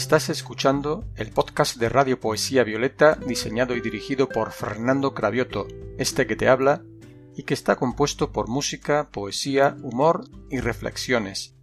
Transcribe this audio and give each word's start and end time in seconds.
Estás 0.00 0.30
escuchando 0.30 1.04
el 1.16 1.30
podcast 1.30 1.76
de 1.76 1.90
Radio 1.90 2.18
Poesía 2.18 2.64
Violeta 2.64 3.16
diseñado 3.16 3.76
y 3.76 3.82
dirigido 3.82 4.30
por 4.30 4.50
Fernando 4.50 5.12
Cravioto, 5.12 5.68
este 5.98 6.26
que 6.26 6.36
te 6.36 6.48
habla, 6.48 6.82
y 7.36 7.42
que 7.42 7.52
está 7.52 7.76
compuesto 7.76 8.32
por 8.32 8.48
música, 8.48 9.10
poesía, 9.12 9.76
humor 9.82 10.24
y 10.48 10.60
reflexiones. 10.60 11.54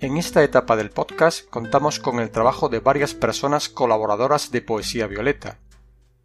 En 0.00 0.16
esta 0.16 0.42
etapa 0.42 0.74
del 0.74 0.90
podcast 0.90 1.48
contamos 1.48 2.00
con 2.00 2.18
el 2.18 2.32
trabajo 2.32 2.68
de 2.68 2.80
varias 2.80 3.14
personas 3.14 3.68
colaboradoras 3.68 4.50
de 4.50 4.62
Poesía 4.62 5.06
Violeta. 5.06 5.60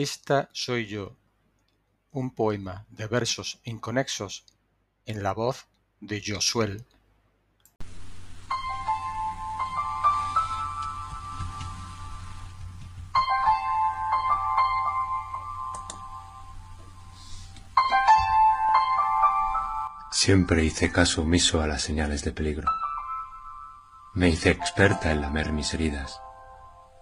Esta 0.00 0.48
soy 0.54 0.86
yo, 0.86 1.18
un 2.10 2.34
poema 2.34 2.86
de 2.88 3.06
versos 3.06 3.60
inconexos 3.64 4.46
en 5.04 5.22
la 5.22 5.34
voz 5.34 5.66
de 6.00 6.22
Josuel. 6.26 6.86
Siempre 20.10 20.64
hice 20.64 20.90
caso 20.90 21.20
omiso 21.20 21.60
a 21.60 21.66
las 21.66 21.82
señales 21.82 22.24
de 22.24 22.32
peligro. 22.32 22.70
Me 24.14 24.30
hice 24.30 24.48
experta 24.48 25.12
en 25.12 25.20
lamer 25.20 25.52
mis 25.52 25.74
heridas 25.74 26.22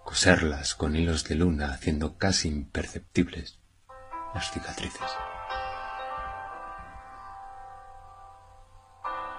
coserlas 0.08 0.74
con 0.74 0.96
hilos 0.96 1.24
de 1.24 1.34
luna 1.34 1.70
haciendo 1.70 2.16
casi 2.16 2.48
imperceptibles 2.48 3.58
las 4.34 4.50
cicatrices. 4.50 5.10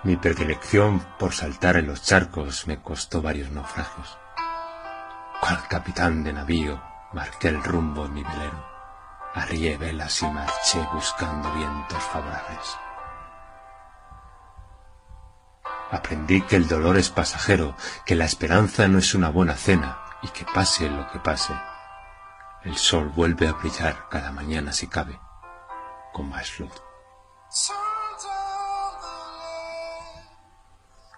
Mi 0.04 0.16
predilección 0.16 1.04
por 1.18 1.34
saltar 1.34 1.78
en 1.78 1.88
los 1.88 2.04
charcos 2.04 2.68
me 2.68 2.84
costó 2.84 3.24
varios 3.24 3.50
naufragios. 3.50 4.20
Cual 5.42 5.68
capitán 5.68 6.24
de 6.24 6.34
navío 6.34 6.80
marqué 7.14 7.48
el 7.48 7.64
rumbo 7.64 8.06
en 8.06 8.14
mi 8.14 8.24
velero, 8.24 8.64
arrié 9.34 9.76
velas 9.76 10.22
y 10.22 10.28
marché 10.28 10.88
buscando 10.94 11.52
vientos 11.52 12.04
favorables. 12.04 12.78
Aprendí 15.90 16.44
que 16.44 16.58
el 16.58 16.68
dolor 16.68 16.98
es 16.98 17.10
pasajero, 17.10 17.76
que 18.06 18.14
la 18.14 18.26
esperanza 18.26 18.88
no 18.88 19.00
es 19.00 19.16
una 19.16 19.30
buena 19.30 19.56
cena, 19.56 20.09
y 20.22 20.28
que 20.30 20.46
pase 20.46 20.90
lo 20.90 21.10
que 21.12 21.20
pase, 21.20 21.54
el 22.64 22.78
sol 22.78 23.10
vuelve 23.10 23.48
a 23.48 23.54
brillar 23.54 24.08
cada 24.10 24.32
mañana 24.32 24.74
si 24.74 24.88
cabe, 24.88 25.20
con 26.14 26.30
más 26.30 26.60
luz. 26.60 26.74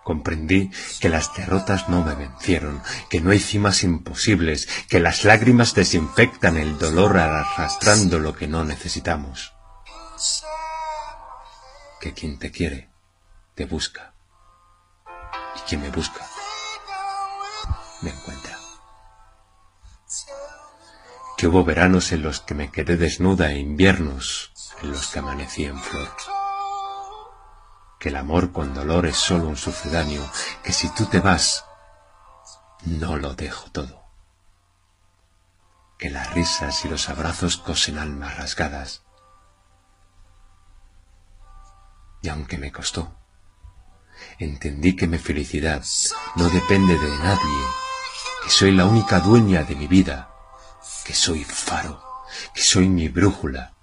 Comprendí 0.04 0.72
que 1.00 1.10
las 1.10 1.34
derrotas 1.36 1.88
no 1.88 2.04
me 2.04 2.16
vencieron, 2.16 2.82
que 3.10 3.22
no 3.22 3.32
hay 3.32 3.40
cimas 3.40 3.84
imposibles, 3.84 4.68
que 4.90 5.00
las 5.00 5.24
lágrimas 5.24 5.76
desinfectan 5.76 6.58
el 6.58 6.78
dolor 6.80 7.18
arrastrando 7.18 8.20
lo 8.20 8.36
que 8.36 8.48
no 8.48 8.64
necesitamos. 8.64 9.54
Que 12.00 12.14
quien 12.14 12.40
te 12.40 12.52
quiere, 12.52 12.90
te 13.54 13.66
busca. 13.66 14.14
Y 15.56 15.60
quien 15.68 15.82
me 15.82 15.90
busca, 15.90 16.26
me 18.02 18.10
encuentra 18.10 18.51
que 21.42 21.48
hubo 21.48 21.64
veranos 21.64 22.12
en 22.12 22.22
los 22.22 22.40
que 22.40 22.54
me 22.54 22.72
quedé 22.72 22.98
desnuda 22.98 23.50
e 23.50 23.58
inviernos 23.58 24.52
en 24.84 24.92
los 24.92 25.08
que 25.08 25.18
amanecí 25.18 25.66
en 25.66 25.80
flor. 25.80 26.08
Que 28.00 28.10
el 28.10 28.18
amor 28.18 28.52
con 28.52 28.76
dolor 28.76 29.08
es 29.08 29.18
solo 29.18 29.48
un 29.48 29.58
sucedáneo, 29.58 30.24
que 30.64 30.72
si 30.72 30.88
tú 30.90 31.08
te 31.08 31.20
vas, 31.20 31.66
no 32.86 33.18
lo 33.18 33.34
dejo 33.34 33.72
todo. 33.72 34.04
Que 35.98 36.12
las 36.12 36.32
risas 36.32 36.86
y 36.86 36.90
los 36.90 37.10
abrazos 37.10 37.58
cosen 37.58 37.98
almas 37.98 38.38
rasgadas. 38.38 39.02
Y 42.22 42.30
aunque 42.30 42.60
me 42.60 42.72
costó, 42.72 43.18
entendí 44.38 44.96
que 44.96 45.08
mi 45.08 45.18
felicidad 45.18 45.84
no 46.36 46.50
depende 46.50 47.00
de 47.00 47.18
nadie, 47.18 47.66
que 48.44 48.52
soy 48.52 48.74
la 48.74 48.86
única 48.86 49.22
dueña 49.22 49.64
de 49.64 49.74
mi 49.74 49.88
vida 49.88 50.31
que 51.04 51.14
soy 51.14 51.44
faro, 51.44 52.04
que 52.54 52.62
soy 52.62 52.88
mi 52.88 53.08
brújula 53.08 53.74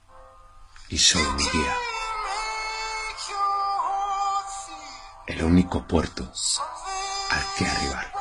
y 0.88 0.98
soy 0.98 1.22
mi 1.22 1.44
guía. 1.44 1.74
El 5.26 5.44
único 5.44 5.86
puerto 5.86 6.32
al 7.30 7.44
que 7.56 7.66
arribar. 7.66 8.17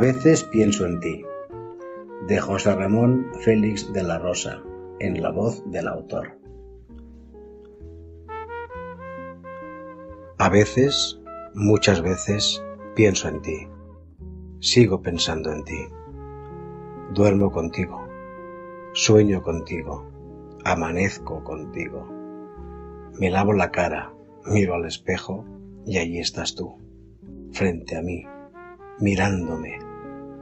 Veces 0.00 0.44
pienso 0.44 0.86
en 0.86 0.98
ti, 0.98 1.26
de 2.26 2.40
José 2.40 2.74
Ramón 2.74 3.26
Félix 3.40 3.92
de 3.92 4.02
la 4.02 4.18
Rosa, 4.18 4.62
en 4.98 5.20
la 5.20 5.30
voz 5.30 5.62
del 5.70 5.88
autor. 5.88 6.38
A 10.38 10.48
veces, 10.48 11.20
muchas 11.54 12.00
veces, 12.00 12.64
pienso 12.94 13.28
en 13.28 13.42
ti. 13.42 13.68
Sigo 14.60 15.02
pensando 15.02 15.52
en 15.52 15.64
ti. 15.64 15.86
Duermo 17.12 17.52
contigo. 17.52 18.02
Sueño 18.94 19.42
contigo. 19.42 20.10
Amanezco 20.64 21.44
contigo. 21.44 22.08
Me 23.18 23.28
lavo 23.28 23.52
la 23.52 23.70
cara, 23.70 24.14
miro 24.46 24.76
al 24.76 24.86
espejo 24.86 25.44
y 25.84 25.98
allí 25.98 26.20
estás 26.20 26.54
tú, 26.54 26.78
frente 27.52 27.98
a 27.98 28.02
mí 28.02 28.24
mirándome, 29.00 29.78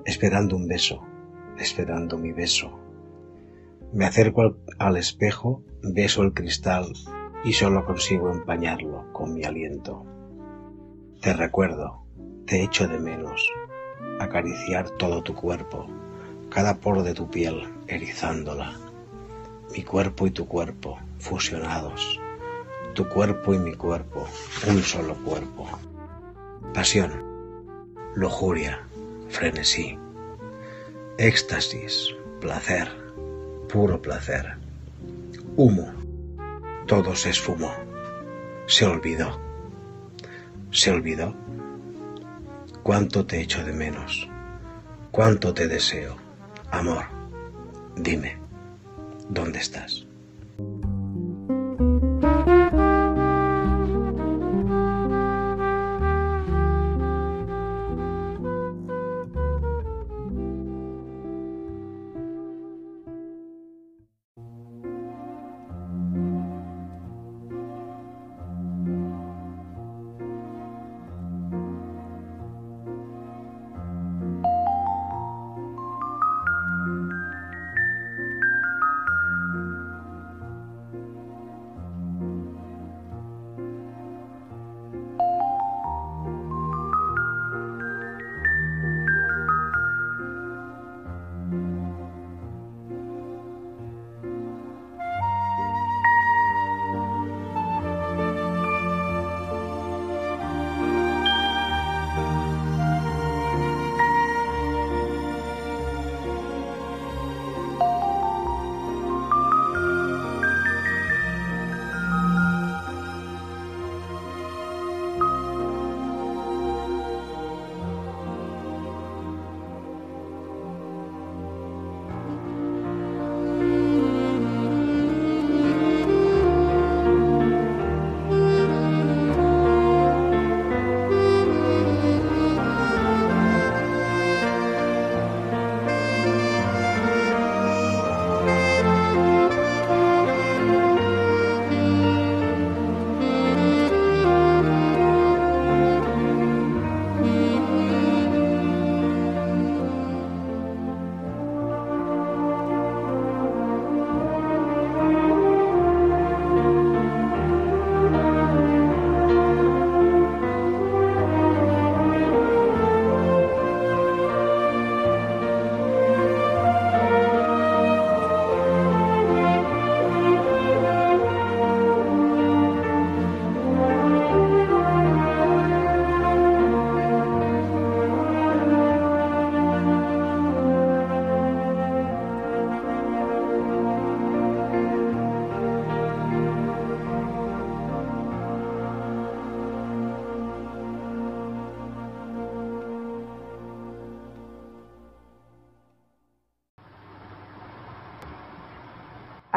esperando 0.08 0.56
un 0.56 0.66
beso, 0.66 1.02
esperando 1.58 2.16
mi 2.16 2.32
beso. 2.32 2.70
Me 3.92 4.06
acerco 4.06 4.56
al, 4.78 4.96
espejo, 4.96 5.62
beso 5.82 6.22
el 6.22 6.32
cristal 6.32 6.94
y 7.44 7.52
solo 7.52 7.84
consigo 7.84 8.32
empañarlo 8.32 9.12
con 9.12 9.34
mi 9.34 9.44
aliento. 9.44 10.06
Te 11.20 11.34
recuerdo, 11.34 12.04
te 12.46 12.62
echo 12.62 12.88
de 12.88 12.98
menos, 12.98 13.52
acariciar 14.18 14.88
todo 14.88 15.22
tu 15.22 15.34
cuerpo, 15.34 15.86
cada 16.48 16.78
poro 16.78 17.02
de 17.02 17.12
tu 17.12 17.28
piel 17.28 17.68
erizándola, 17.86 18.72
mi 19.76 19.82
cuerpo 19.82 20.26
y 20.26 20.30
tu 20.30 20.48
cuerpo 20.48 20.98
fusionados, 21.18 22.18
tu 22.94 23.06
cuerpo 23.10 23.52
y 23.52 23.58
mi 23.58 23.74
cuerpo, 23.74 24.26
un 24.70 24.82
solo 24.82 25.14
cuerpo. 25.16 25.68
Pasión 26.72 27.12
lujuria, 28.14 28.87
frenesí, 29.28 29.98
éxtasis, 31.18 32.14
placer, 32.40 32.88
puro 33.68 34.00
placer, 34.00 34.54
humo, 35.56 35.92
todo 36.86 37.14
se 37.14 37.30
esfumó, 37.30 37.72
se 38.66 38.86
olvidó, 38.86 39.38
se 40.70 40.90
olvidó. 40.90 41.34
Cuánto 42.82 43.26
te 43.26 43.40
echo 43.40 43.62
de 43.64 43.72
menos, 43.72 44.28
cuánto 45.10 45.52
te 45.52 45.68
deseo, 45.68 46.16
amor, 46.70 47.04
dime, 47.96 48.38
¿dónde 49.28 49.58
estás? 49.58 50.07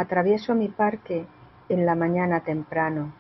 Atravieso 0.02 0.56
mi 0.56 0.68
parque 0.68 1.26
en 1.70 1.86
la 1.86 1.96
mañana 1.96 2.42
temprano, 2.42 3.14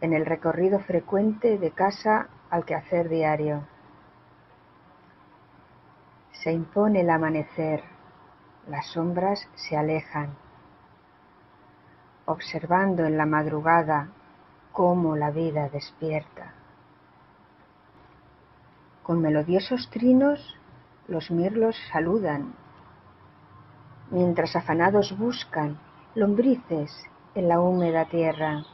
en 0.00 0.12
el 0.12 0.26
recorrido 0.26 0.80
frecuente 0.80 1.58
de 1.58 1.70
casa 1.70 2.28
al 2.50 2.64
quehacer 2.64 3.08
diario. 3.08 3.62
Se 6.32 6.52
impone 6.52 7.02
el 7.02 7.10
amanecer, 7.10 7.82
las 8.66 8.86
sombras 8.86 9.48
se 9.54 9.76
alejan, 9.76 10.30
observando 12.24 13.04
en 13.04 13.16
la 13.16 13.26
madrugada 13.26 14.08
cómo 14.72 15.16
la 15.16 15.30
vida 15.30 15.68
despierta. 15.68 16.54
Con 19.02 19.20
melodiosos 19.20 19.90
trinos 19.90 20.56
los 21.08 21.30
mirlos 21.30 21.76
saludan, 21.92 22.54
mientras 24.10 24.56
afanados 24.56 25.16
buscan 25.16 25.78
lombrices 26.14 26.92
en 27.34 27.48
la 27.48 27.60
húmeda 27.60 28.06
tierra. 28.06 28.64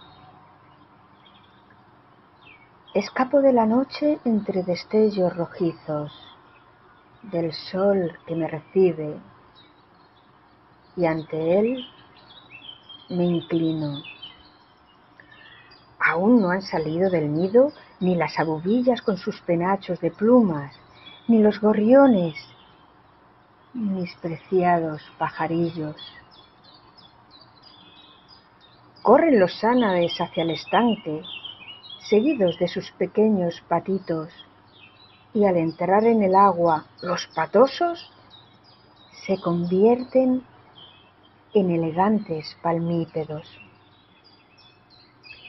Escapo 2.94 3.42
de 3.42 3.52
la 3.52 3.66
noche 3.66 4.18
entre 4.24 4.62
destellos 4.62 5.36
rojizos, 5.36 6.12
del 7.22 7.52
sol 7.52 8.18
que 8.26 8.34
me 8.34 8.48
recibe, 8.48 9.20
y 10.96 11.04
ante 11.04 11.58
él 11.58 11.84
me 13.10 13.24
inclino. 13.24 14.02
Aún 15.98 16.40
no 16.40 16.50
han 16.50 16.62
salido 16.62 17.10
del 17.10 17.32
nido 17.34 17.72
ni 18.00 18.14
las 18.14 18.38
abubillas 18.38 19.02
con 19.02 19.18
sus 19.18 19.40
penachos 19.42 20.00
de 20.00 20.10
plumas, 20.10 20.74
ni 21.28 21.42
los 21.42 21.60
gorriones, 21.60 22.34
mis 23.76 24.14
preciados 24.16 25.02
pajarillos. 25.18 25.96
Corren 29.02 29.38
los 29.38 29.62
ánades 29.62 30.18
hacia 30.18 30.44
el 30.44 30.50
estanque, 30.50 31.22
seguidos 32.08 32.58
de 32.58 32.68
sus 32.68 32.90
pequeños 32.92 33.62
patitos, 33.68 34.30
y 35.34 35.44
al 35.44 35.58
entrar 35.58 36.04
en 36.04 36.22
el 36.22 36.34
agua 36.34 36.86
los 37.02 37.26
patosos 37.34 38.10
se 39.26 39.38
convierten 39.38 40.42
en 41.52 41.70
elegantes 41.70 42.56
palmípedos. 42.62 43.46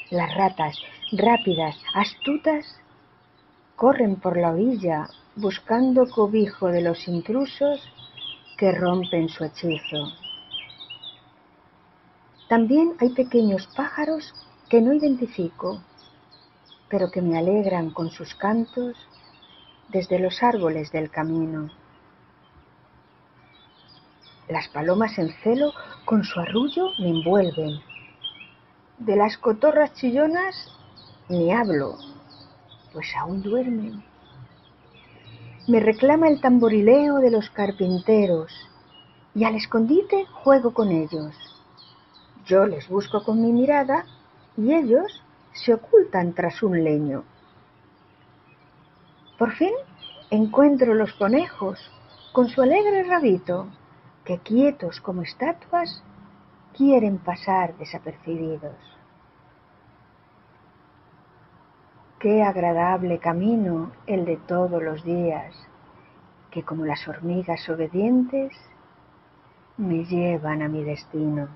Las 0.10 0.36
ratas, 0.36 0.78
rápidas, 1.14 1.78
astutas, 1.96 2.66
corren 3.78 4.18
por 4.18 4.36
la 4.36 4.52
orilla 4.52 5.08
buscando 5.38 6.10
cobijo 6.10 6.68
de 6.68 6.82
los 6.82 7.08
intrusos 7.08 7.82
que 8.58 8.72
rompen 8.72 9.30
su 9.30 9.44
hechizo. 9.44 10.12
También 12.50 12.96
hay 13.00 13.10
pequeños 13.10 13.68
pájaros 13.76 14.34
que 14.70 14.82
no 14.82 14.94
identifico, 14.94 15.82
pero 16.90 17.12
que 17.12 17.22
me 17.22 17.38
alegran 17.38 17.92
con 17.92 18.10
sus 18.10 18.34
cantos 18.36 18.96
desde 19.90 20.20
los 20.20 20.42
árboles 20.42 20.92
del 20.92 21.12
camino. 21.12 21.70
Las 24.50 24.70
palomas 24.70 25.18
en 25.20 25.30
celo 25.44 25.74
con 26.06 26.24
su 26.24 26.40
arrullo 26.40 26.92
me 27.00 27.10
envuelven. 27.10 27.82
De 28.98 29.16
las 29.16 29.38
cotorras 29.38 29.94
chillonas 29.94 30.56
ni 31.30 31.52
hablo, 31.52 31.98
pues 32.94 33.14
aún 33.16 33.42
duermen. 33.44 34.07
Me 35.68 35.82
reclama 35.82 36.30
el 36.30 36.40
tamborileo 36.40 37.18
de 37.18 37.30
los 37.30 37.50
carpinteros 37.50 38.54
y 39.36 39.44
al 39.44 39.56
escondite 39.56 40.26
juego 40.28 40.74
con 40.74 40.94
ellos. 40.94 41.36
Yo 42.46 42.66
les 42.66 42.88
busco 42.88 43.22
con 43.26 43.42
mi 43.42 43.52
mirada 43.52 44.06
y 44.56 44.74
ellos 44.74 45.22
se 45.52 45.74
ocultan 45.74 46.32
tras 46.32 46.64
un 46.64 46.82
leño. 46.86 47.26
Por 49.38 49.52
fin 49.56 49.74
encuentro 50.30 50.94
los 50.94 51.12
conejos 51.16 51.92
con 52.32 52.48
su 52.48 52.62
alegre 52.62 53.04
rabito, 53.04 53.68
que 54.24 54.38
quietos 54.38 55.02
como 55.02 55.22
estatuas 55.24 56.02
quieren 56.78 57.18
pasar 57.18 57.76
desapercibidos. 57.78 58.97
Qué 62.20 62.42
agradable 62.42 63.20
camino 63.20 63.92
el 64.08 64.26
de 64.26 64.38
todos 64.38 64.82
los 64.82 65.04
días, 65.04 65.54
que 66.50 66.64
como 66.64 66.84
las 66.84 67.08
hormigas 67.08 67.70
obedientes 67.70 68.52
me 69.78 70.04
llevan 70.04 70.64
a 70.64 70.68
mi 70.68 70.84
destino. 70.84 71.48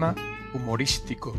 Poema 0.00 0.14
humorístico 0.54 1.34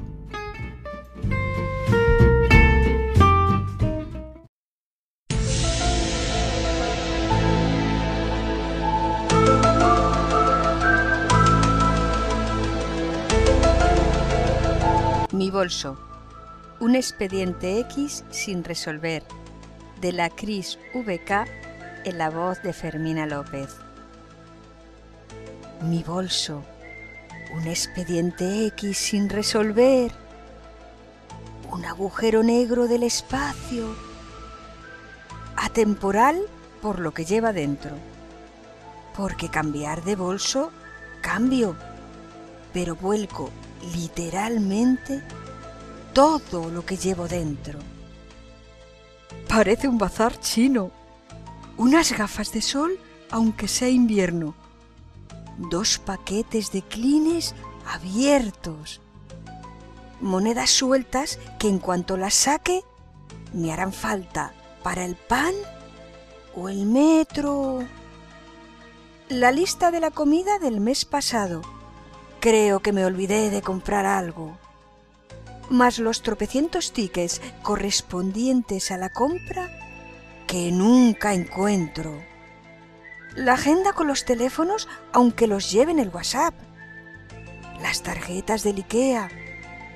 bolso. 15.51 15.97
Un 16.79 16.95
expediente 16.95 17.79
X 17.81 18.23
sin 18.31 18.63
resolver. 18.63 19.23
De 19.99 20.11
la 20.11 20.29
Cris 20.29 20.79
VK 20.93 21.45
en 22.05 22.17
la 22.17 22.29
voz 22.29 22.63
de 22.63 22.73
Fermina 22.73 23.27
López. 23.27 23.75
Mi 25.81 26.03
bolso. 26.03 26.63
Un 27.53 27.67
expediente 27.67 28.65
X 28.67 28.97
sin 28.97 29.29
resolver. 29.29 30.11
Un 31.69 31.85
agujero 31.85 32.43
negro 32.43 32.87
del 32.87 33.03
espacio. 33.03 33.93
Atemporal 35.57 36.41
por 36.81 36.99
lo 36.99 37.13
que 37.13 37.25
lleva 37.25 37.51
dentro. 37.51 37.91
Porque 39.15 39.49
cambiar 39.49 40.03
de 40.03 40.15
bolso, 40.15 40.71
cambio. 41.21 41.75
Pero 42.71 42.95
vuelco 42.95 43.49
literalmente 43.93 45.21
todo 46.13 46.69
lo 46.69 46.85
que 46.85 46.95
llevo 46.95 47.27
dentro. 47.27 47.79
Parece 49.49 49.89
un 49.89 49.97
bazar 49.97 50.39
chino. 50.39 50.91
Unas 51.77 52.17
gafas 52.17 52.53
de 52.53 52.61
sol, 52.61 52.97
aunque 53.29 53.67
sea 53.67 53.89
invierno. 53.89 54.55
Dos 55.69 55.97
paquetes 55.97 56.71
de 56.71 56.81
clines 56.81 57.55
abiertos. 57.85 59.01
Monedas 60.19 60.69
sueltas 60.69 61.39
que 61.59 61.67
en 61.67 61.79
cuanto 61.79 62.17
las 62.17 62.33
saque 62.33 62.83
me 63.53 63.71
harán 63.71 63.93
falta 63.93 64.53
para 64.83 65.05
el 65.05 65.15
pan 65.15 65.53
o 66.55 66.69
el 66.69 66.85
metro. 66.85 67.83
La 69.29 69.51
lista 69.51 69.91
de 69.91 69.99
la 69.99 70.11
comida 70.11 70.59
del 70.59 70.79
mes 70.79 71.05
pasado 71.05 71.61
Creo 72.41 72.79
que 72.79 72.91
me 72.91 73.05
olvidé 73.05 73.51
de 73.51 73.61
comprar 73.61 74.07
algo. 74.07 74.57
Más 75.69 75.99
los 75.99 76.23
tropecientos 76.23 76.91
tickets 76.91 77.39
correspondientes 77.61 78.89
a 78.89 78.97
la 78.97 79.13
compra 79.13 79.69
que 80.47 80.71
nunca 80.71 81.35
encuentro. 81.35 82.30
La 83.35 83.53
agenda 83.53 83.93
con 83.93 84.07
los 84.07 84.25
teléfonos 84.25 84.87
aunque 85.13 85.47
los 85.47 85.71
lleven 85.71 85.99
el 85.99 86.09
WhatsApp. 86.09 86.53
Las 87.81 88.03
tarjetas 88.03 88.63
del 88.63 88.77
IKEA, 88.77 89.29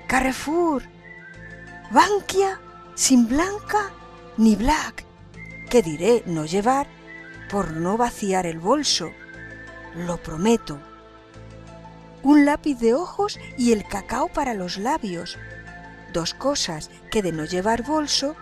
Carrefour, 0.07 0.83
Bankia, 1.91 2.59
sin 2.95 3.27
blanca 3.27 3.91
ni 4.37 4.55
black, 4.55 5.05
que 5.69 5.81
diré 5.81 6.23
no 6.25 6.45
llevar 6.45 6.87
por 7.49 7.71
no 7.71 7.97
vaciar 7.97 8.45
el 8.45 8.59
bolso. 8.59 9.11
Lo 9.95 10.17
prometo 10.17 10.79
un 12.25 12.43
lápiz 12.43 12.79
de 12.79 12.95
ojos 12.95 13.39
y 13.55 13.71
el 13.71 13.87
cacao 13.87 14.29
para 14.29 14.55
los 14.55 14.77
labios. 14.79 15.37
Dos 16.11 16.33
cosas 16.33 16.89
que 17.11 17.21
de 17.21 17.31
no 17.31 17.45
llevar 17.45 17.83
bolso 17.83 18.35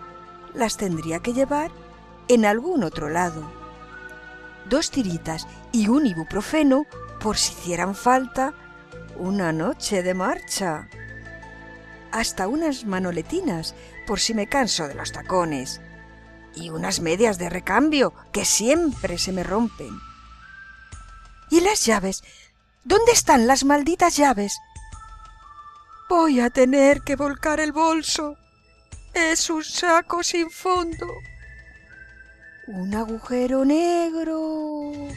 las 0.53 0.77
tendría 0.77 1.19
que 1.19 1.33
llevar 1.33 1.69
en 2.29 2.45
algún 2.45 2.85
otro 2.85 3.09
lado. 3.09 3.62
Dos 4.69 4.91
tiritas 4.91 5.47
y 5.71 5.87
un 5.87 6.05
ibuprofeno 6.05 6.85
por 7.19 7.37
si 7.37 7.53
hicieran 7.53 7.95
falta 7.95 8.53
una 9.17 9.51
noche 9.51 10.03
de 10.03 10.13
marcha. 10.13 10.87
Hasta 12.11 12.47
unas 12.47 12.85
manoletinas 12.85 13.75
por 14.05 14.19
si 14.19 14.33
me 14.33 14.47
canso 14.47 14.87
de 14.87 14.95
los 14.95 15.11
tacones. 15.11 15.81
Y 16.55 16.69
unas 16.69 16.99
medias 16.99 17.37
de 17.37 17.49
recambio 17.49 18.13
que 18.31 18.45
siempre 18.45 19.17
se 19.17 19.31
me 19.31 19.43
rompen. 19.43 19.89
Y 21.49 21.61
las 21.61 21.85
llaves 21.85 22.23
¿Dónde 22.85 23.13
están 23.13 23.47
las 23.47 23.63
malditas 23.63 24.17
llaves? 24.17 24.59
Voy 26.09 26.41
a 26.41 26.49
tener 26.49 27.01
que 27.01 27.15
volcar 27.15 27.61
el 27.61 27.71
bolso. 27.71 28.35
Es 29.13 29.49
un 29.49 29.63
saco 29.63 30.21
sin 30.21 30.51
fondo. 30.51 31.07
Un 32.65 32.95
agujero 32.95 33.65
negro. 33.65 35.09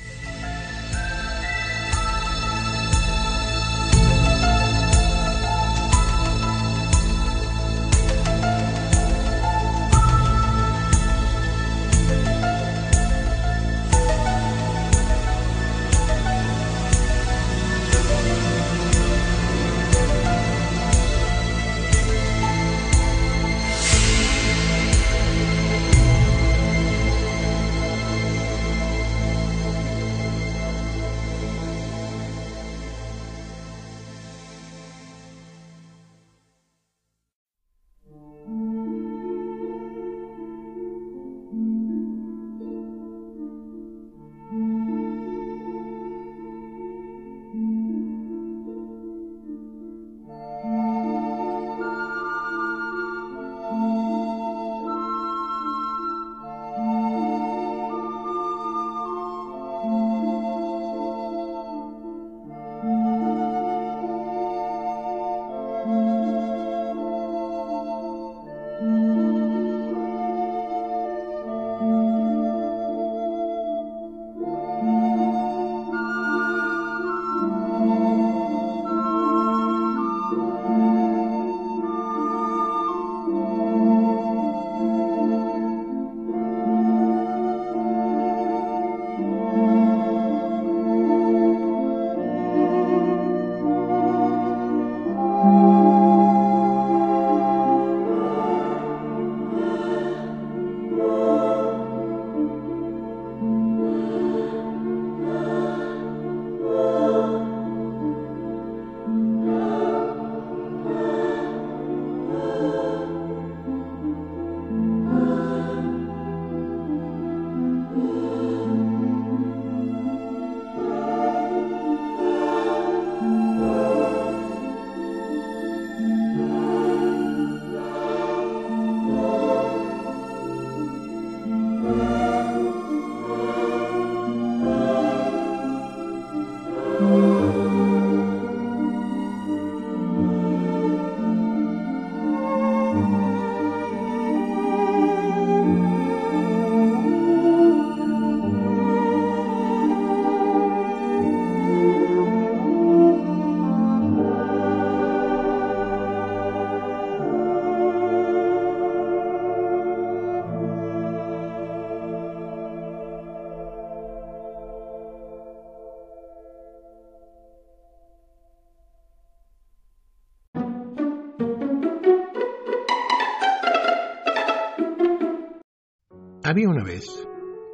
Había 176.56 176.70
una 176.70 176.84
vez 176.84 177.06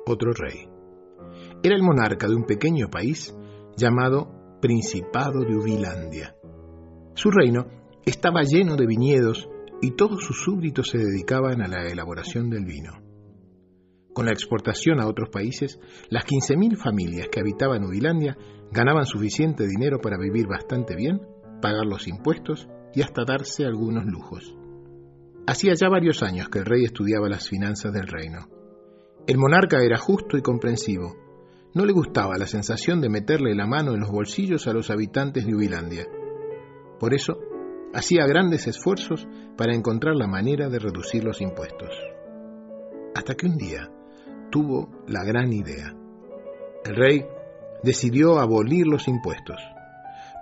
otro 0.07 0.33
rey. 0.33 0.69
Era 1.63 1.77
el 1.77 1.85
monarca 1.85 2.27
de 2.27 2.35
un 2.35 2.43
pequeño 2.43 2.89
país 2.89 3.33
llamado 3.77 4.59
Principado 4.61 5.45
de 5.45 5.55
Ubilandia. 5.55 6.35
Su 7.15 7.31
reino 7.31 7.67
estaba 8.05 8.43
lleno 8.43 8.75
de 8.75 8.87
viñedos 8.87 9.49
y 9.81 9.93
todos 9.93 10.25
sus 10.25 10.43
súbditos 10.43 10.89
se 10.89 10.99
dedicaban 10.99 11.63
a 11.63 11.69
la 11.69 11.87
elaboración 11.87 12.51
del 12.51 12.65
vino. 12.65 13.01
Con 14.13 14.27
la 14.27 14.33
exportación 14.33 14.99
a 14.99 15.07
otros 15.07 15.29
países, 15.29 15.79
las 16.11 16.25
15.000 16.25 16.77
familias 16.77 17.29
que 17.31 17.39
habitaban 17.39 17.85
Ubilandia 17.85 18.37
ganaban 18.73 19.07
suficiente 19.07 19.65
dinero 19.69 20.01
para 20.01 20.19
vivir 20.19 20.49
bastante 20.49 20.97
bien, 20.97 21.21
pagar 21.61 21.87
los 21.87 22.09
impuestos 22.09 22.69
y 22.97 23.03
hasta 23.03 23.23
darse 23.25 23.65
algunos 23.65 24.07
lujos. 24.07 24.57
Hacía 25.47 25.75
ya 25.75 25.89
varios 25.89 26.25
años 26.25 26.49
que 26.49 26.59
el 26.59 26.65
rey 26.65 26.83
estudiaba 26.83 27.29
las 27.29 27.49
finanzas 27.49 27.93
del 27.93 28.09
reino. 28.09 28.49
El 29.25 29.39
monarca 29.39 29.79
era 29.85 29.99
justo 29.99 30.37
y 30.37 30.43
comprensivo. 30.43 31.15
No 31.75 31.87
le 31.87 31.93
gustaba 31.93 32.37
la 32.39 32.47
sensación 32.47 33.01
de 33.01 33.09
meterle 33.09 33.55
la 33.55 33.67
mano 33.67 33.95
en 33.95 34.01
los 34.01 34.11
bolsillos 34.11 34.67
a 34.67 34.73
los 34.73 34.91
habitantes 34.91 35.47
de 35.47 35.55
Ubilandia. 35.55 36.07
Por 36.99 37.15
eso, 37.15 37.39
hacía 37.95 38.27
grandes 38.27 38.67
esfuerzos 38.67 39.29
para 39.57 39.75
encontrar 39.75 40.17
la 40.17 40.27
manera 40.27 40.69
de 40.69 40.81
reducir 40.81 41.23
los 41.23 41.41
impuestos. 41.41 41.95
Hasta 43.15 43.35
que 43.35 43.47
un 43.47 43.57
día 43.57 43.91
tuvo 44.51 44.91
la 45.07 45.23
gran 45.25 45.53
idea. 45.53 45.95
El 46.85 46.97
rey 46.97 47.25
decidió 47.85 48.41
abolir 48.41 48.89
los 48.89 49.07
impuestos. 49.07 49.61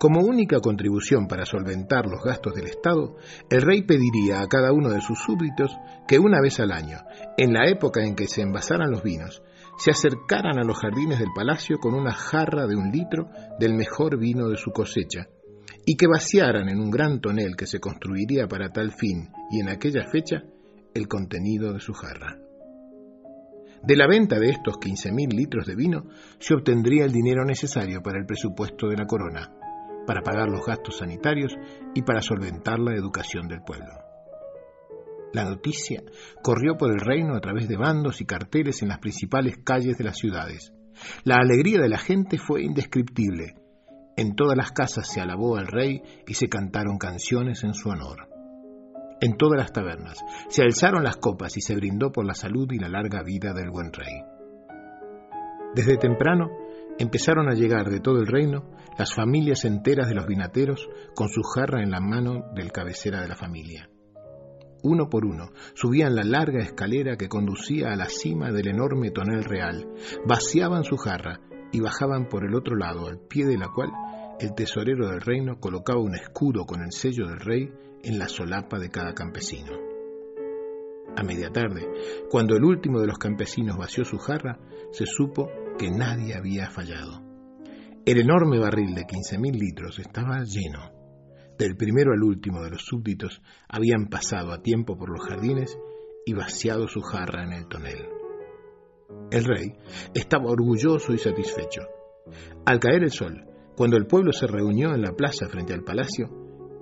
Como 0.01 0.23
única 0.23 0.61
contribución 0.61 1.29
para 1.29 1.45
solventar 1.45 2.07
los 2.07 2.25
gastos 2.25 2.55
del 2.55 2.69
Estado, 2.69 3.19
el 3.51 3.61
rey 3.61 3.83
pediría 3.83 4.41
a 4.41 4.49
cada 4.49 4.73
uno 4.73 4.89
de 4.89 5.03
sus 5.03 5.19
súbditos 5.19 5.77
que 6.09 6.19
una 6.19 6.41
vez 6.41 6.59
al 6.59 6.73
año, 6.73 7.01
en 7.37 7.53
la 7.53 7.69
época 7.69 8.03
en 8.03 8.15
que 8.15 8.27
se 8.27 8.41
envasaran 8.41 8.91
los 8.91 9.03
vinos, 9.03 9.43
se 9.77 9.91
acercaran 9.91 10.59
a 10.59 10.65
los 10.65 10.79
jardines 10.79 11.19
del 11.19 11.29
palacio 11.35 11.77
con 11.77 11.93
una 11.93 12.15
jarra 12.15 12.67
de 12.67 12.77
un 12.77 12.91
litro 12.91 13.29
del 13.59 13.75
mejor 13.75 14.19
vino 14.19 14.49
de 14.49 14.57
su 14.57 14.71
cosecha, 14.71 15.29
y 15.85 15.99
que 15.99 16.07
vaciaran 16.07 16.71
en 16.71 16.81
un 16.81 16.91
gran 16.91 17.21
tonel 17.21 17.55
que 17.55 17.67
se 17.67 17.79
construiría 17.79 18.49
para 18.49 18.71
tal 18.71 18.93
fin 18.93 19.29
y 19.51 19.61
en 19.61 19.69
aquella 19.69 20.07
fecha 20.11 20.45
el 20.95 21.09
contenido 21.09 21.75
de 21.75 21.81
su 21.81 21.93
jarra. 21.93 22.39
De 23.83 23.97
la 23.97 24.07
venta 24.07 24.39
de 24.39 24.49
estos 24.49 24.77
15.000 24.77 25.35
litros 25.35 25.67
de 25.67 25.75
vino 25.75 26.05
se 26.39 26.55
obtendría 26.55 27.05
el 27.05 27.13
dinero 27.13 27.45
necesario 27.45 28.03
para 28.03 28.19
el 28.19 28.25
presupuesto 28.25 28.89
de 28.89 28.97
la 28.97 29.07
corona, 29.07 29.60
para 30.07 30.23
pagar 30.23 30.49
los 30.49 30.65
gastos 30.65 30.99
sanitarios 30.99 31.57
y 31.95 32.03
para 32.03 32.23
solventar 32.23 32.79
la 32.79 32.95
educación 32.95 33.49
del 33.49 33.63
pueblo. 33.63 33.93
La 35.33 35.45
noticia 35.45 36.03
corrió 36.43 36.77
por 36.77 36.91
el 36.91 37.01
reino 37.01 37.37
a 37.37 37.41
través 37.41 37.69
de 37.69 37.77
bandos 37.77 38.21
y 38.21 38.25
carteles 38.27 38.83
en 38.83 38.89
las 38.89 38.99
principales 38.99 39.59
calles 39.65 39.97
de 39.97 40.05
las 40.05 40.17
ciudades. 40.17 40.73
La 41.25 41.37
alegría 41.37 41.81
de 41.81 41.89
la 41.89 41.99
gente 41.99 42.37
fue 42.37 42.63
indescriptible. 42.63 43.55
En 44.17 44.35
todas 44.35 44.57
las 44.57 44.73
casas 44.73 45.09
se 45.09 45.21
alabó 45.21 45.57
al 45.57 45.69
rey 45.69 46.03
y 46.27 46.35
se 46.35 46.49
cantaron 46.49 46.99
canciones 46.99 47.63
en 47.63 47.75
su 47.75 47.89
honor. 47.91 48.29
En 49.21 49.37
todas 49.37 49.59
las 49.59 49.73
tabernas 49.73 50.19
se 50.49 50.63
alzaron 50.63 51.05
las 51.05 51.17
copas 51.17 51.57
y 51.57 51.61
se 51.61 51.77
brindó 51.77 52.11
por 52.11 52.27
la 52.27 52.35
salud 52.35 52.71
y 52.73 52.79
la 52.79 52.89
larga 52.89 53.23
vida 53.23 53.53
del 53.53 53.71
buen 53.71 53.93
rey. 53.93 54.25
Desde 55.75 55.97
temprano 55.97 56.49
empezaron 57.01 57.49
a 57.49 57.55
llegar 57.55 57.89
de 57.89 57.99
todo 57.99 58.21
el 58.21 58.27
reino 58.27 58.71
las 58.99 59.15
familias 59.15 59.65
enteras 59.65 60.09
de 60.09 60.15
los 60.15 60.27
vinateros 60.27 60.87
con 61.17 61.31
su 61.31 61.43
jarra 61.43 61.83
en 61.83 61.91
la 61.91 62.01
mano 62.01 62.45
del 62.55 62.73
cabecera 62.73 63.23
de 63.23 63.29
la 63.29 63.37
familia. 63.37 63.89
Uno 64.83 65.09
por 65.09 65.25
uno 65.25 65.51
subían 65.75 66.15
la 66.15 66.25
larga 66.25 66.63
escalera 66.63 67.17
que 67.17 67.29
conducía 67.29 67.93
a 67.93 67.97
la 67.97 68.05
cima 68.05 68.53
del 68.53 68.69
enorme 68.69 69.11
tonel 69.11 69.45
real, 69.45 69.89
vaciaban 70.27 70.85
su 70.85 70.99
jarra 70.99 71.41
y 71.73 71.81
bajaban 71.81 72.29
por 72.29 72.45
el 72.45 72.55
otro 72.55 72.77
lado, 72.77 73.07
al 73.07 73.19
pie 73.19 73.47
de 73.47 73.57
la 73.57 73.69
cual 73.75 73.91
el 74.39 74.55
tesorero 74.55 75.09
del 75.09 75.23
reino 75.23 75.59
colocaba 75.59 76.01
un 76.01 76.15
escudo 76.15 76.67
con 76.67 76.83
el 76.83 76.93
sello 76.93 77.27
del 77.27 77.41
rey 77.41 77.73
en 78.03 78.19
la 78.19 78.29
solapa 78.29 78.79
de 78.79 78.91
cada 78.91 79.15
campesino. 79.15 79.73
A 81.17 81.23
media 81.23 81.51
tarde, 81.51 81.89
cuando 82.31 82.57
el 82.57 82.65
último 82.65 83.01
de 83.01 83.07
los 83.07 83.19
campesinos 83.19 83.79
vació 83.79 84.05
su 84.05 84.19
jarra, 84.19 84.59
se 84.93 85.07
supo 85.07 85.49
que 85.81 85.91
nadie 85.91 86.35
había 86.35 86.69
fallado. 86.69 87.23
El 88.05 88.21
enorme 88.21 88.59
barril 88.59 88.95
de 88.95 89.05
15.000 89.05 89.59
litros 89.59 89.99
estaba 89.99 90.45
lleno. 90.45 90.93
Del 91.59 91.75
primero 91.75 92.13
al 92.13 92.23
último 92.23 92.63
de 92.63 92.69
los 92.69 92.85
súbditos 92.85 93.41
habían 93.67 94.09
pasado 94.09 94.53
a 94.53 94.61
tiempo 94.61 94.99
por 94.99 95.09
los 95.09 95.27
jardines 95.27 95.79
y 96.27 96.35
vaciado 96.35 96.87
su 96.87 97.01
jarra 97.01 97.45
en 97.45 97.53
el 97.55 97.67
tonel. 97.67 98.07
El 99.31 99.45
rey 99.47 99.73
estaba 100.13 100.51
orgulloso 100.51 101.15
y 101.15 101.19
satisfecho. 101.19 101.81
Al 102.67 102.79
caer 102.79 103.05
el 103.05 103.11
sol, 103.11 103.47
cuando 103.75 103.97
el 103.97 104.07
pueblo 104.07 104.33
se 104.33 104.47
reunió 104.47 104.95
en 104.95 105.01
la 105.01 105.13
plaza 105.13 105.49
frente 105.49 105.73
al 105.73 105.83
palacio, 105.83 106.29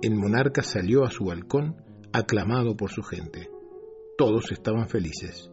el 0.01 0.13
monarca 0.15 0.61
salió 0.61 1.05
a 1.05 1.09
su 1.09 1.23
balcón 1.23 1.77
aclamado 2.11 2.75
por 2.75 2.91
su 2.91 3.01
gente. 3.01 3.49
Todos 4.17 4.51
estaban 4.51 4.89
felices. 4.89 5.49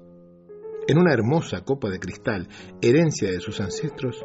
En 0.88 0.99
una 0.99 1.12
hermosa 1.12 1.62
copa 1.62 1.90
de 1.90 1.99
cristal, 1.99 2.46
herencia 2.81 3.29
de 3.29 3.40
sus 3.40 3.61
ancestros, 3.61 4.25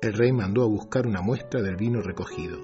el 0.00 0.14
rey 0.14 0.32
mandó 0.32 0.62
a 0.62 0.68
buscar 0.68 1.06
una 1.06 1.20
muestra 1.20 1.60
del 1.60 1.76
vino 1.76 2.00
recogido. 2.00 2.58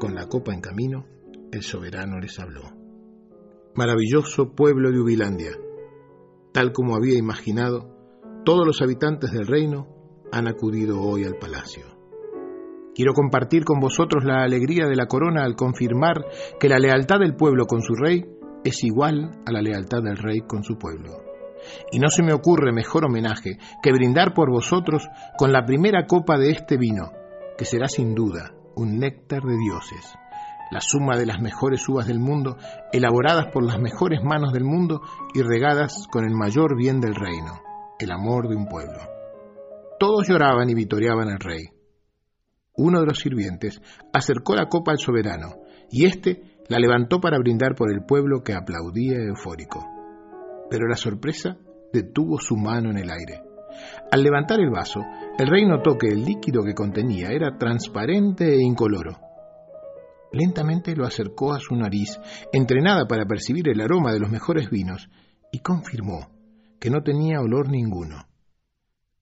Con 0.00 0.16
la 0.16 0.26
copa 0.26 0.52
en 0.52 0.60
camino, 0.60 1.06
el 1.52 1.62
soberano 1.62 2.18
les 2.18 2.40
habló. 2.40 2.62
Maravilloso 3.76 4.56
pueblo 4.56 4.90
de 4.90 4.98
Ubilandia. 4.98 5.52
Tal 6.52 6.72
como 6.72 6.96
había 6.96 7.16
imaginado, 7.16 7.96
todos 8.44 8.66
los 8.66 8.82
habitantes 8.82 9.30
del 9.30 9.46
reino 9.46 9.86
han 10.32 10.48
acudido 10.48 11.00
hoy 11.00 11.22
al 11.22 11.36
palacio. 11.36 11.84
Quiero 12.96 13.14
compartir 13.14 13.64
con 13.64 13.78
vosotros 13.78 14.24
la 14.24 14.42
alegría 14.42 14.86
de 14.88 14.96
la 14.96 15.06
corona 15.06 15.44
al 15.44 15.54
confirmar 15.54 16.24
que 16.58 16.68
la 16.68 16.80
lealtad 16.80 17.20
del 17.20 17.36
pueblo 17.36 17.66
con 17.66 17.80
su 17.80 17.94
rey 17.94 18.24
es 18.64 18.82
igual 18.82 19.40
a 19.46 19.52
la 19.52 19.62
lealtad 19.62 20.02
del 20.02 20.16
rey 20.16 20.40
con 20.40 20.64
su 20.64 20.76
pueblo. 20.76 21.29
Y 21.92 21.98
no 21.98 22.08
se 22.08 22.22
me 22.22 22.32
ocurre 22.32 22.72
mejor 22.72 23.04
homenaje 23.04 23.58
que 23.82 23.92
brindar 23.92 24.34
por 24.34 24.50
vosotros 24.50 25.08
con 25.36 25.52
la 25.52 25.64
primera 25.64 26.06
copa 26.06 26.38
de 26.38 26.50
este 26.50 26.76
vino, 26.76 27.12
que 27.56 27.64
será 27.64 27.88
sin 27.88 28.14
duda 28.14 28.52
un 28.76 28.98
néctar 28.98 29.42
de 29.42 29.56
dioses, 29.56 30.14
la 30.70 30.80
suma 30.80 31.16
de 31.16 31.26
las 31.26 31.40
mejores 31.40 31.86
uvas 31.88 32.06
del 32.06 32.20
mundo, 32.20 32.56
elaboradas 32.92 33.46
por 33.52 33.64
las 33.64 33.78
mejores 33.78 34.22
manos 34.22 34.52
del 34.52 34.64
mundo 34.64 35.02
y 35.34 35.42
regadas 35.42 36.06
con 36.10 36.24
el 36.24 36.34
mayor 36.34 36.76
bien 36.76 37.00
del 37.00 37.14
reino, 37.14 37.60
el 37.98 38.10
amor 38.12 38.48
de 38.48 38.56
un 38.56 38.66
pueblo. 38.66 38.98
Todos 39.98 40.28
lloraban 40.28 40.70
y 40.70 40.74
vitoreaban 40.74 41.28
al 41.28 41.40
rey 41.40 41.80
uno 42.80 43.00
de 43.00 43.06
los 43.06 43.18
sirvientes, 43.18 43.80
acercó 44.12 44.54
la 44.54 44.68
copa 44.68 44.92
al 44.92 44.98
soberano, 44.98 45.56
y 45.90 46.06
éste 46.06 46.42
la 46.68 46.78
levantó 46.78 47.20
para 47.20 47.38
brindar 47.38 47.74
por 47.74 47.92
el 47.92 48.04
pueblo 48.04 48.42
que 48.42 48.54
aplaudía 48.54 49.18
eufórico. 49.18 49.99
Pero 50.70 50.86
la 50.86 50.96
sorpresa 50.96 51.58
detuvo 51.92 52.38
su 52.38 52.56
mano 52.56 52.90
en 52.90 52.98
el 52.98 53.10
aire. 53.10 53.42
Al 54.10 54.22
levantar 54.22 54.60
el 54.60 54.70
vaso, 54.70 55.00
el 55.38 55.46
rey 55.46 55.66
notó 55.66 55.98
que 55.98 56.08
el 56.08 56.24
líquido 56.24 56.62
que 56.62 56.74
contenía 56.74 57.28
era 57.30 57.56
transparente 57.58 58.54
e 58.54 58.62
incoloro. 58.62 59.18
Lentamente 60.32 60.94
lo 60.94 61.06
acercó 61.06 61.52
a 61.52 61.60
su 61.60 61.74
nariz, 61.74 62.20
entrenada 62.52 63.06
para 63.06 63.26
percibir 63.26 63.68
el 63.68 63.80
aroma 63.80 64.12
de 64.12 64.20
los 64.20 64.30
mejores 64.30 64.70
vinos, 64.70 65.10
y 65.52 65.58
confirmó 65.58 66.30
que 66.78 66.90
no 66.90 67.02
tenía 67.02 67.40
olor 67.40 67.68
ninguno 67.68 68.30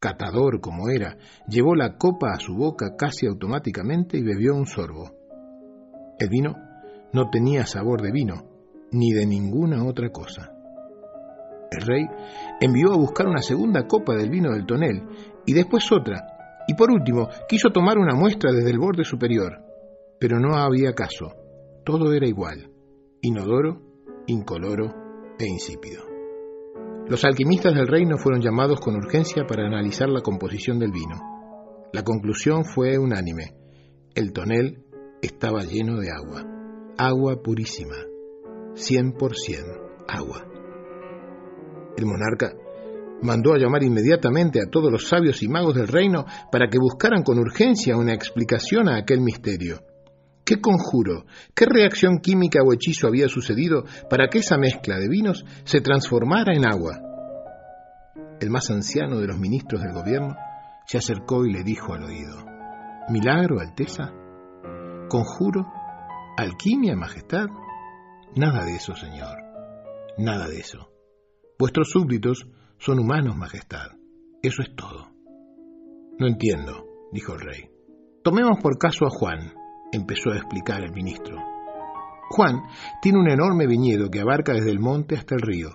catador 0.01 0.61
como 0.61 0.89
era, 0.89 1.17
llevó 1.49 1.75
la 1.75 1.97
copa 1.97 2.33
a 2.33 2.41
su 2.41 2.55
boca 2.55 2.95
casi 2.97 3.27
automáticamente 3.27 4.19
y 4.19 4.23
bebió 4.23 4.55
un 4.55 4.67
sorbo. 4.67 5.11
El 6.19 6.29
vino 6.29 6.57
no 7.13 7.31
tenía 7.31 7.67
sabor 7.67 8.03
de 8.03 8.13
vino, 8.13 8.45
ni 8.93 9.13
de 9.13 9.27
ninguna 9.27 9.85
otra 9.85 10.11
cosa. 10.11 10.53
El 11.71 11.83
rey 11.83 12.07
envió 12.61 12.93
a 12.93 12.97
buscar 12.97 13.27
una 13.27 13.43
segunda 13.43 13.87
copa 13.87 14.15
del 14.15 14.31
vino 14.31 14.53
del 14.53 14.67
tonel, 14.67 15.03
y 15.47 15.53
después 15.53 15.91
otra, 15.93 16.65
y 16.67 16.75
por 16.75 16.91
último 16.91 17.29
quiso 17.49 17.71
tomar 17.71 17.99
una 17.99 18.15
muestra 18.15 18.53
desde 18.53 18.71
el 18.71 18.79
borde 18.79 19.05
superior, 19.05 19.59
pero 20.19 20.39
no 20.39 20.57
había 20.57 20.93
caso, 20.93 21.33
todo 21.85 22.13
era 22.13 22.27
igual, 22.27 22.71
inodoro, 23.23 23.81
incoloro 24.27 25.35
e 25.39 25.47
insípido. 25.47 26.03
Los 27.09 27.25
alquimistas 27.25 27.75
del 27.75 27.87
reino 27.87 28.19
fueron 28.19 28.43
llamados 28.43 28.81
con 28.81 28.95
urgencia 28.95 29.47
para 29.47 29.67
analizar 29.67 30.11
la 30.11 30.21
composición 30.21 30.79
del 30.79 30.93
vino. 30.93 31.17
La 31.91 32.03
conclusión 32.03 32.67
fue 32.67 32.99
unánime. 32.99 33.55
El 34.15 34.33
tonel 34.35 34.85
estaba 35.23 35.63
lleno 35.63 36.01
de 36.01 36.11
agua. 36.11 36.45
Agua 36.99 37.43
purísima. 37.43 37.97
100% 38.75 40.05
agua. 40.07 40.58
El 41.99 42.07
monarca 42.07 42.53
mandó 43.23 43.53
a 43.53 43.59
llamar 43.59 43.83
inmediatamente 43.83 44.61
a 44.61 44.71
todos 44.71 44.93
los 44.93 45.09
sabios 45.09 45.43
y 45.43 45.49
magos 45.49 45.75
del 45.75 45.89
reino 45.89 46.25
para 46.53 46.69
que 46.71 46.79
buscaran 46.79 47.25
con 47.25 47.41
urgencia 47.41 47.97
una 47.97 48.15
explicación 48.15 48.89
a 48.89 48.99
aquel 48.99 49.21
misterio. 49.21 49.83
¿Qué 50.45 50.61
conjuro, 50.61 51.27
qué 51.57 51.67
reacción 51.67 52.21
química 52.21 52.61
o 52.65 52.73
hechizo 52.73 53.09
había 53.09 53.29
sucedido 53.29 53.85
para 54.09 54.29
que 54.29 54.39
esa 54.39 54.57
mezcla 54.57 54.97
de 54.97 55.09
vinos 55.09 55.45
se 55.65 55.81
transformara 55.81 56.55
en 56.55 56.67
agua? 56.67 57.03
el 58.41 58.51
más 58.51 58.71
anciano 58.71 59.19
de 59.19 59.27
los 59.27 59.37
ministros 59.37 59.83
del 59.83 59.93
gobierno, 59.93 60.37
se 60.87 60.99
acercó 60.99 61.45
y 61.45 61.53
le 61.53 61.65
dijo 61.65 61.93
al 61.93 62.05
oído, 62.05 62.47
¿Milagro, 63.09 63.59
Alteza? 63.59 64.13
¿Conjuro? 65.09 65.67
¿Alquimia, 66.37 66.95
Majestad? 66.95 67.47
Nada 68.37 68.65
de 68.65 68.77
eso, 68.77 68.95
señor. 68.95 69.39
Nada 70.19 70.47
de 70.47 70.61
eso. 70.61 70.98
Vuestros 71.61 71.91
súbditos 71.91 72.47
son 72.79 73.01
humanos, 73.01 73.37
Majestad. 73.37 73.89
Eso 74.41 74.63
es 74.63 74.77
todo. 74.77 75.11
No 76.17 76.29
entiendo, 76.29 76.87
dijo 77.13 77.35
el 77.35 77.41
rey. 77.41 77.69
Tomemos 78.23 78.61
por 78.63 78.79
caso 78.79 79.07
a 79.07 79.11
Juan, 79.11 79.55
empezó 79.91 80.31
a 80.31 80.37
explicar 80.37 80.85
el 80.85 80.93
ministro. 80.93 81.37
Juan 82.31 82.63
tiene 83.03 83.19
un 83.19 83.29
enorme 83.29 83.67
viñedo 83.67 84.09
que 84.09 84.21
abarca 84.21 84.53
desde 84.53 84.71
el 84.71 84.79
monte 84.79 85.17
hasta 85.17 85.35
el 85.35 85.41
río. 85.41 85.71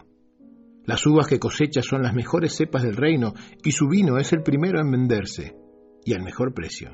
Las 0.85 1.05
uvas 1.05 1.27
que 1.27 1.39
cosecha 1.39 1.81
son 1.81 2.01
las 2.01 2.13
mejores 2.13 2.55
cepas 2.55 2.83
del 2.83 2.95
reino 2.95 3.33
y 3.61 3.73
su 3.73 3.89
vino 3.89 4.17
es 4.17 4.31
el 4.31 4.41
primero 4.41 4.79
en 4.79 4.89
venderse 4.89 5.57
y 6.05 6.13
al 6.13 6.23
mejor 6.23 6.53
precio. 6.53 6.91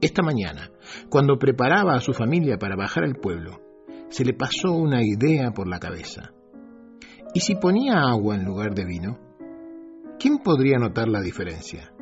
Esta 0.00 0.24
mañana, 0.24 0.68
cuando 1.08 1.38
preparaba 1.38 1.94
a 1.94 2.00
su 2.00 2.12
familia 2.12 2.58
para 2.58 2.74
bajar 2.74 3.04
al 3.04 3.14
pueblo, 3.14 3.60
se 4.08 4.24
le 4.24 4.34
pasó 4.34 4.72
una 4.72 5.00
idea 5.04 5.52
por 5.52 5.68
la 5.68 5.78
cabeza. 5.78 6.33
¿Y 7.34 7.40
si 7.40 7.56
ponía 7.56 7.94
agua 8.00 8.36
en 8.36 8.44
lugar 8.44 8.76
de 8.76 8.84
vino? 8.84 9.18
¿Quién 10.20 10.38
podría 10.38 10.78
notar 10.78 11.08
la 11.08 11.20
diferencia? 11.20 11.92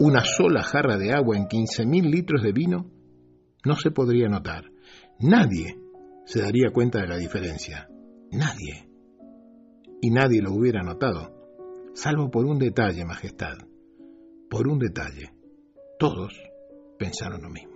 Una 0.00 0.24
sola 0.24 0.64
jarra 0.64 0.98
de 0.98 1.12
agua 1.12 1.36
en 1.36 1.44
15.000 1.44 2.10
litros 2.10 2.42
de 2.42 2.50
vino 2.50 2.90
no 3.64 3.76
se 3.76 3.92
podría 3.92 4.28
notar. 4.28 4.64
Nadie 5.20 5.78
se 6.24 6.42
daría 6.42 6.72
cuenta 6.72 7.00
de 7.00 7.06
la 7.06 7.16
diferencia. 7.16 7.88
Nadie. 8.32 8.88
Y 10.00 10.10
nadie 10.10 10.42
lo 10.42 10.52
hubiera 10.52 10.82
notado, 10.82 11.32
salvo 11.94 12.28
por 12.30 12.44
un 12.44 12.58
detalle, 12.58 13.04
Majestad. 13.04 13.58
Por 14.48 14.66
un 14.66 14.80
detalle. 14.80 15.32
Todos 15.96 16.32
pensaron 16.98 17.42
lo 17.42 17.50
mismo. 17.50 17.69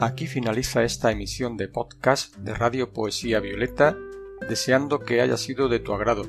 Aquí 0.00 0.26
finaliza 0.26 0.82
esta 0.82 1.12
emisión 1.12 1.56
de 1.58 1.68
podcast 1.68 2.34
de 2.36 2.54
Radio 2.54 2.90
Poesía 2.90 3.38
Violeta, 3.38 3.94
deseando 4.48 5.00
que 5.00 5.20
haya 5.20 5.36
sido 5.36 5.68
de 5.68 5.78
tu 5.78 5.92
agrado. 5.92 6.22